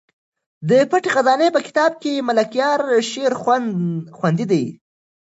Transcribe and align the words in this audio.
د 0.69 0.71
پټې 0.89 1.09
خزانې 1.15 1.47
په 1.55 1.59
کتاب 1.67 1.91
کې 2.01 2.13
د 2.17 2.25
ملکیار 2.27 2.79
شعر 3.09 3.33
خوندي 4.19 4.45
دی. 4.51 4.63